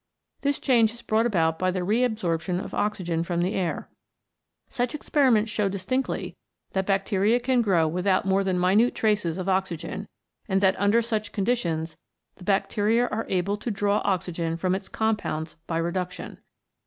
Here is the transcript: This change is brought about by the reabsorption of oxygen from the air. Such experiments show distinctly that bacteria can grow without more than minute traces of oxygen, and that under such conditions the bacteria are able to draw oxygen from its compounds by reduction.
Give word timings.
This 0.41 0.57
change 0.57 0.91
is 0.95 1.03
brought 1.03 1.27
about 1.27 1.59
by 1.59 1.69
the 1.69 1.81
reabsorption 1.83 2.59
of 2.59 2.73
oxygen 2.73 3.21
from 3.23 3.43
the 3.43 3.53
air. 3.53 3.87
Such 4.67 4.95
experiments 4.95 5.51
show 5.51 5.69
distinctly 5.69 6.35
that 6.71 6.87
bacteria 6.87 7.39
can 7.39 7.61
grow 7.61 7.87
without 7.87 8.25
more 8.25 8.43
than 8.43 8.57
minute 8.59 8.95
traces 8.95 9.37
of 9.37 9.47
oxygen, 9.47 10.07
and 10.49 10.59
that 10.59 10.73
under 10.79 11.03
such 11.03 11.31
conditions 11.31 11.97
the 12.37 12.43
bacteria 12.43 13.09
are 13.09 13.27
able 13.29 13.57
to 13.57 13.69
draw 13.69 14.01
oxygen 14.03 14.57
from 14.57 14.73
its 14.73 14.89
compounds 14.89 15.55
by 15.67 15.77
reduction. 15.77 16.39